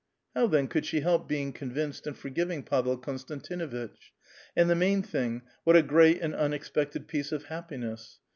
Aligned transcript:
How 0.33 0.47
then 0.47 0.67
could 0.67 0.87
she 0.87 1.01
help 1.01 1.29
being 1.29 1.53
convinced 1.53 2.07
and 2.07 2.17
forgiving 2.17 2.63
Pavel 2.63 2.97
Konstantinuitch? 2.97 4.13
And 4.57 4.67
the 4.67 4.73
main 4.73 5.03
thing— 5.03 5.43
what 5.63 5.75
a 5.75 5.83
great 5.83 6.19
and 6.23 6.33
unexpected 6.33 7.07
piece 7.07 7.31
of 7.31 7.43
happiness 7.43 8.17